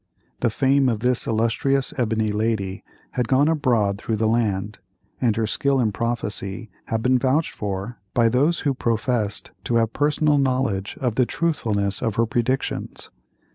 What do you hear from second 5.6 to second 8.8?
in prophecy had been vouched for by those who